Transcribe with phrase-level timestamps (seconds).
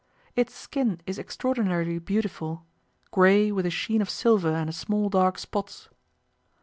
[0.35, 2.65] Its skin is extraordinarily beautiful
[3.11, 5.89] grey, with a sheen of silver and small dark spots.